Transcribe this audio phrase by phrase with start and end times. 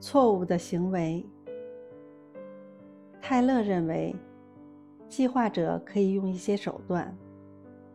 [0.00, 1.24] 错误的行为。
[3.20, 4.14] 泰勒认为，
[5.08, 7.16] 计划者可以用一些手段，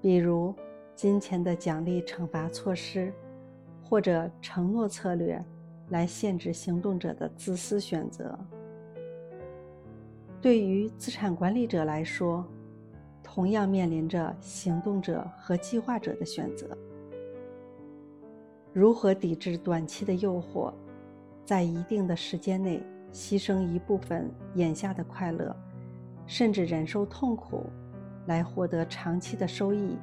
[0.02, 0.54] 比如
[0.96, 3.12] 金钱的奖励惩罚措施，
[3.82, 5.44] 或者承诺策略，
[5.90, 8.38] 来限制行动者的自私选择。
[10.42, 12.46] 对于资产管理者来说，
[13.24, 16.78] 同样面临着行动者和计划者的选择。
[18.74, 20.74] 如何抵制短期的诱惑，
[21.46, 25.56] 在一定的时间内牺牲一部分眼下的快乐，
[26.26, 27.70] 甚至忍受痛苦，
[28.26, 29.98] 来获得长期的收益，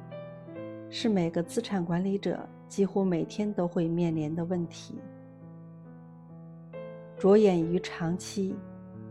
[0.89, 4.99] 是每个资产管理者几乎每天都会面临的问题。
[7.17, 8.55] 着眼于长期。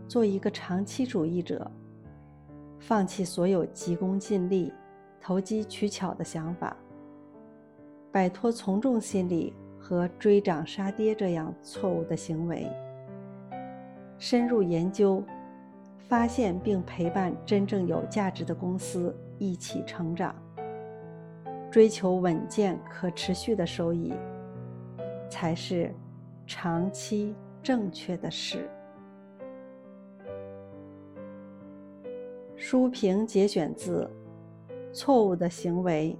[0.07, 1.71] 做一个长期主义者，
[2.81, 4.73] 放弃所有急功近利、
[5.21, 6.75] 投机取巧的想法，
[8.11, 9.53] 摆脱从众心理
[9.91, 12.65] 和追涨杀跌这样错误的行为，
[14.17, 15.21] 深入研究，
[15.97, 20.33] 发现并陪伴真正有价值的公司一起成长，
[21.69, 24.13] 追求稳健可持续的收益，
[25.29, 25.93] 才是
[26.47, 28.69] 长期正确的事。
[32.55, 34.09] 书评节选自
[34.93, 36.17] 《错误的行为》。